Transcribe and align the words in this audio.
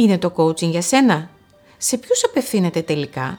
Είναι 0.00 0.18
το 0.18 0.32
coaching 0.36 0.70
για 0.70 0.82
σένα; 0.82 1.30
Σε 1.76 1.98
ποιους 1.98 2.24
απευθύνεται 2.24 2.82
τελικά; 2.82 3.38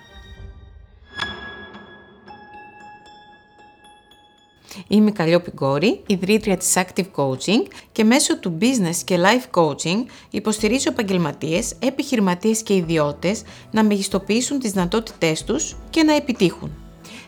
Είμαι 4.87 5.09
η 5.09 5.13
Καλλιόπη 5.13 5.51
Γκόρη, 5.51 6.03
ιδρύτρια 6.07 6.57
της 6.57 6.73
Active 6.75 7.11
Coaching 7.15 7.67
και 7.91 8.03
μέσω 8.03 8.37
του 8.39 8.57
Business 8.61 8.95
και 9.05 9.19
Life 9.19 9.61
Coaching 9.61 10.05
υποστηρίζω 10.29 10.89
επαγγελματίες, 10.89 11.73
επιχειρηματίες 11.79 12.61
και 12.61 12.75
ιδιώτες 12.75 13.41
να 13.71 13.83
μεγιστοποιήσουν 13.83 14.59
τις 14.59 14.71
δυνατότητές 14.71 15.43
τους 15.43 15.75
και 15.89 16.03
να 16.03 16.15
επιτύχουν. 16.15 16.71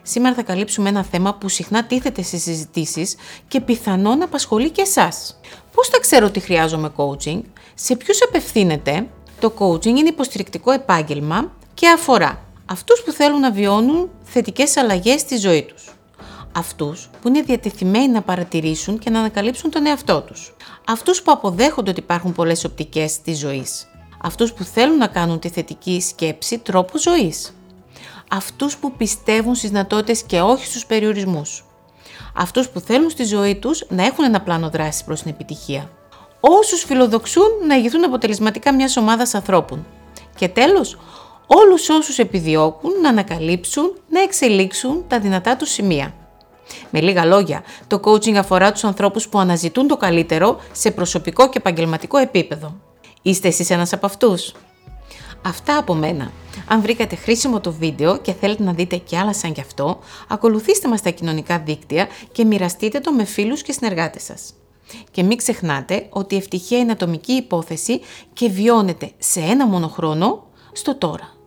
Σήμερα 0.03 0.35
θα 0.35 0.43
καλύψουμε 0.43 0.89
ένα 0.89 1.03
θέμα 1.03 1.35
που 1.35 1.49
συχνά 1.49 1.85
τίθεται 1.85 2.21
σε 2.21 2.37
συζητήσεις 2.37 3.15
και 3.47 3.61
πιθανόν 3.61 4.21
απασχολεί 4.21 4.69
και 4.69 4.81
εσάς. 4.81 5.39
Πώς 5.73 5.87
θα 5.87 5.99
ξέρω 5.99 6.25
ότι 6.25 6.39
χρειάζομαι 6.39 6.91
coaching, 6.95 7.41
σε 7.73 7.95
ποιους 7.95 8.21
απευθύνεται, 8.27 9.07
το 9.43 9.53
coaching 9.57 9.85
είναι 9.85 10.09
υποστηρικτικό 10.09 10.71
επάγγελμα 10.71 11.51
και 11.73 11.89
αφορά 11.89 12.41
αυτούς 12.65 13.01
που 13.01 13.11
θέλουν 13.11 13.39
να 13.39 13.51
βιώνουν 13.51 14.09
θετικές 14.23 14.77
αλλαγές 14.77 15.21
στη 15.21 15.37
ζωή 15.37 15.63
τους. 15.63 15.89
Αυτούς 16.51 17.09
που 17.21 17.27
είναι 17.27 17.41
διατεθειμένοι 17.41 18.07
να 18.07 18.21
παρατηρήσουν 18.21 18.99
και 18.99 19.09
να 19.09 19.19
ανακαλύψουν 19.19 19.71
τον 19.71 19.85
εαυτό 19.85 20.21
τους. 20.21 20.55
Αυτούς 20.87 21.21
που 21.21 21.31
αποδέχονται 21.31 21.89
ότι 21.89 21.99
υπάρχουν 21.99 22.33
πολλές 22.33 22.63
οπτικές 22.63 23.21
της 23.21 23.39
ζωής. 23.39 23.87
Αυτούς 24.23 24.53
που 24.53 24.63
θέλουν 24.63 24.97
να 24.97 25.07
κάνουν 25.07 25.39
τη 25.39 25.49
θετική 25.49 26.01
σκέψη 26.01 26.57
τρόπο 26.57 26.99
ζωής. 26.99 27.55
Αυτούς 28.29 28.77
που 28.77 28.91
πιστεύουν 28.91 29.55
στις 29.55 29.69
δυνατότητες 29.69 30.23
και 30.23 30.41
όχι 30.41 30.65
στους 30.65 30.85
περιορισμούς. 30.85 31.65
Αυτούς 32.35 32.69
που 32.69 32.79
θέλουν 32.79 33.09
στη 33.09 33.23
ζωή 33.23 33.55
τους 33.55 33.85
να 33.89 34.05
έχουν 34.05 34.25
ένα 34.25 34.41
πλάνο 34.41 34.69
δράσης 34.69 35.03
προς 35.03 35.21
την 35.21 35.31
επιτυχία 35.31 35.89
όσους 36.45 36.83
φιλοδοξούν 36.83 37.47
να 37.67 37.75
ηγηθούν 37.75 38.03
αποτελεσματικά 38.03 38.73
μιας 38.73 38.97
ομάδας 38.97 39.33
ανθρώπων. 39.35 39.85
Και 40.35 40.47
τέλος, 40.47 40.97
όλους 41.47 41.89
όσους 41.89 42.19
επιδιώκουν 42.19 42.91
να 43.01 43.09
ανακαλύψουν, 43.09 43.93
να 44.09 44.21
εξελίξουν 44.21 45.03
τα 45.07 45.19
δυνατά 45.19 45.55
τους 45.55 45.69
σημεία. 45.69 46.13
Με 46.89 47.01
λίγα 47.01 47.25
λόγια, 47.25 47.63
το 47.87 47.99
coaching 48.03 48.33
αφορά 48.35 48.71
τους 48.71 48.83
ανθρώπους 48.83 49.27
που 49.27 49.39
αναζητούν 49.39 49.87
το 49.87 49.97
καλύτερο 49.97 50.59
σε 50.71 50.91
προσωπικό 50.91 51.49
και 51.49 51.57
επαγγελματικό 51.57 52.17
επίπεδο. 52.17 52.75
Είστε 53.21 53.47
εσείς 53.47 53.69
ένας 53.69 53.93
από 53.93 54.05
αυτούς; 54.05 54.53
Αυτά 55.45 55.77
από 55.77 55.93
μένα. 55.93 56.31
Αν 56.67 56.81
βρήκατε 56.81 57.15
χρήσιμο 57.15 57.59
το 57.59 57.71
βίντεο 57.71 58.17
και 58.17 58.33
θέλετε 58.33 58.63
να 58.63 58.73
δείτε 58.73 58.97
και 58.97 59.17
άλλα 59.17 59.33
σαν 59.33 59.53
κι 59.53 59.61
αυτό, 59.61 59.99
ακολουθήστε 60.27 60.87
μας 60.87 60.99
στα 60.99 61.09
κοινωνικά 61.09 61.59
δίκτυα 61.59 62.07
και 62.31 62.45
μοιραστείτε 62.45 62.99
το 62.99 63.11
με 63.11 63.23
φίλους 63.23 63.61
και 63.61 63.71
συνεργάτες 63.71 64.23
σας. 64.23 64.53
Και 65.11 65.23
μην 65.23 65.37
ξεχνάτε 65.37 66.07
ότι 66.09 66.35
η 66.35 66.37
ευτυχία 66.37 66.77
είναι 66.77 66.91
ατομική 66.91 67.31
υπόθεση 67.31 68.01
και 68.33 68.49
βιώνεται 68.49 69.11
σε 69.17 69.39
ένα 69.39 69.65
μόνο 69.65 69.87
χρόνο 69.87 70.43
στο 70.71 70.95
τώρα. 70.95 71.42